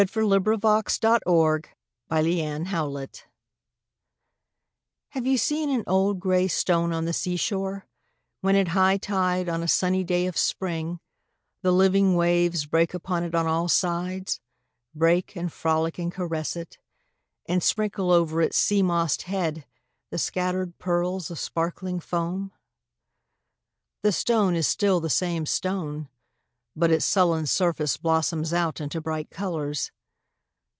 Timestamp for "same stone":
25.11-26.09